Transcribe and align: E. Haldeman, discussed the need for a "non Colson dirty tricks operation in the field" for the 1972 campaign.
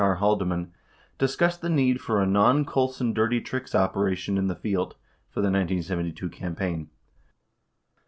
E. 0.01 0.03
Haldeman, 0.17 0.73
discussed 1.19 1.61
the 1.61 1.69
need 1.69 2.01
for 2.01 2.19
a 2.19 2.25
"non 2.25 2.65
Colson 2.65 3.13
dirty 3.13 3.39
tricks 3.39 3.75
operation 3.75 4.35
in 4.35 4.47
the 4.47 4.55
field" 4.55 4.95
for 5.29 5.41
the 5.41 5.51
1972 5.51 6.27
campaign. 6.29 6.89